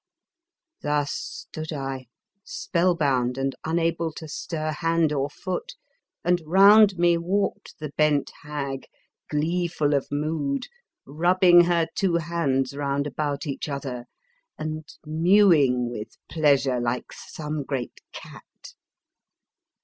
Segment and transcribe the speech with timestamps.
[0.81, 2.07] Thus stood I,
[2.43, 5.75] spellbound and unable to stir hand or foot,
[6.23, 8.87] and round me walked the bent hag,
[9.29, 10.65] gleeful of mood,
[11.05, 14.05] rubbing her two hands round about each other,
[14.57, 18.73] and mewing with pleasure like some great cat.